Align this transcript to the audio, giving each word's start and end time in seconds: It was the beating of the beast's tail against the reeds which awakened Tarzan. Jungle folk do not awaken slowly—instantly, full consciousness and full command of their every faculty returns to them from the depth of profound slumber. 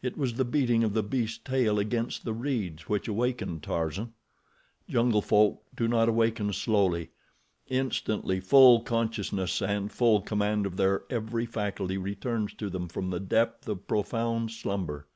It 0.00 0.16
was 0.16 0.32
the 0.32 0.46
beating 0.46 0.82
of 0.82 0.94
the 0.94 1.02
beast's 1.02 1.36
tail 1.44 1.78
against 1.78 2.24
the 2.24 2.32
reeds 2.32 2.88
which 2.88 3.06
awakened 3.06 3.62
Tarzan. 3.62 4.14
Jungle 4.88 5.20
folk 5.20 5.62
do 5.76 5.86
not 5.86 6.08
awaken 6.08 6.54
slowly—instantly, 6.54 8.40
full 8.40 8.80
consciousness 8.80 9.60
and 9.60 9.92
full 9.92 10.22
command 10.22 10.64
of 10.64 10.78
their 10.78 11.02
every 11.10 11.44
faculty 11.44 11.98
returns 11.98 12.54
to 12.54 12.70
them 12.70 12.88
from 12.88 13.10
the 13.10 13.20
depth 13.20 13.68
of 13.68 13.86
profound 13.86 14.52
slumber. 14.52 15.06